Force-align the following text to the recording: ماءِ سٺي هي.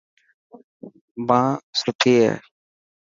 ماءِ 1.27 1.51
سٺي 1.79 2.13
هي. 2.23 2.31